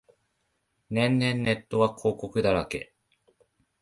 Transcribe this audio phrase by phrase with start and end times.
[0.89, 2.91] 年々ネットは広告だらけ